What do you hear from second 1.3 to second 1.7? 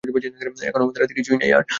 নেই আর।